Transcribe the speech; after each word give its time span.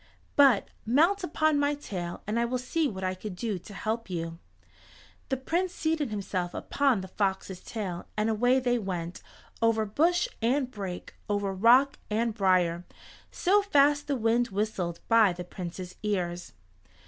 But 0.35 0.67
mount 0.83 1.23
upon 1.23 1.59
my 1.59 1.75
tail 1.75 2.23
and 2.25 2.39
I 2.39 2.43
will 2.45 2.57
see 2.57 2.87
what 2.87 3.03
I 3.03 3.13
can 3.13 3.35
do 3.35 3.59
to 3.59 3.73
help 3.75 4.09
you." 4.09 4.39
The 5.29 5.37
Prince 5.37 5.75
seated 5.75 6.09
himself 6.09 6.55
upon 6.55 7.01
the 7.01 7.07
fox's 7.07 7.59
tail 7.61 8.07
and 8.17 8.27
away 8.27 8.59
they 8.59 8.79
went, 8.79 9.21
over 9.61 9.85
bush 9.85 10.27
and 10.41 10.71
brake, 10.71 11.13
over 11.29 11.53
rock 11.53 11.99
and 12.09 12.33
brier, 12.33 12.83
so 13.29 13.61
fast 13.61 14.07
the 14.07 14.15
wind 14.15 14.47
whistled 14.47 14.99
by 15.07 15.33
the 15.33 15.43
Prince's 15.45 15.93
ears. 16.01 16.53